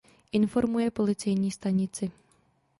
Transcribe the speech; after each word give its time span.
Informuje 0.31 0.91
policejní 0.91 1.51
stanici. 1.51 2.11